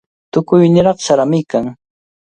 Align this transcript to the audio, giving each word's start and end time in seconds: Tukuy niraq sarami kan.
Tukuy 0.31 0.65
niraq 0.69 0.97
sarami 1.05 1.41
kan. 1.51 1.65